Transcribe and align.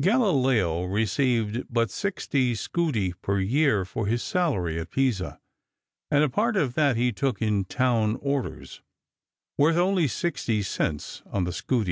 Galileo 0.00 0.84
received 0.84 1.64
but 1.68 1.90
60 1.90 2.54
scudi 2.54 3.12
per 3.22 3.40
year 3.40 3.84
for 3.84 4.06
his 4.06 4.22
salary 4.22 4.78
at 4.78 4.92
Pisa, 4.92 5.40
and 6.12 6.22
a 6.22 6.28
part 6.28 6.56
of 6.56 6.74
that 6.74 6.96
he 6.96 7.10
took 7.10 7.42
in 7.42 7.64
town 7.64 8.16
orders, 8.22 8.82
worth 9.58 9.74
only 9.78 10.06
60 10.06 10.62
cents 10.62 11.22
on 11.26 11.42
the 11.42 11.50
scudi. 11.50 11.88